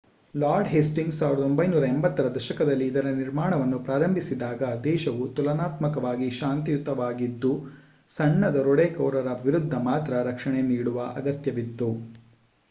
[0.33, 7.51] lord Hastings 1480 ರ ದಶಕದಲ್ಲಿ ಇದರ ನಿರ್ಮಾಣವನ್ನು ಪ್ರಾರಂಭಿಸಿದಾಗ ದೇಶವು ತುಲನಾತ್ಮಕವಾಗಿ ಶಾಂತಿಯುತವಾಗಿದ್ದು
[8.11, 11.91] ಸಣ್ಣ ದರೋಡೆಕೋರರ ವಿರುದ್ಧ ಮಾತ್ರ ರಕ್ಷಣೆ ನೀಡುವ ಅಗತ್ಯವಿತ್ತು